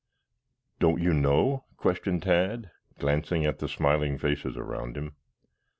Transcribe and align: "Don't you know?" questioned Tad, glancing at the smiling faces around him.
"Don't 0.79 0.99
you 0.99 1.13
know?" 1.13 1.63
questioned 1.77 2.23
Tad, 2.23 2.71
glancing 2.97 3.45
at 3.45 3.59
the 3.59 3.67
smiling 3.67 4.17
faces 4.17 4.57
around 4.57 4.97
him. 4.97 5.13